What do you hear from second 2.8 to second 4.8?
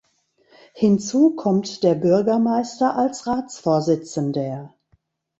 als Ratsvorsitzender.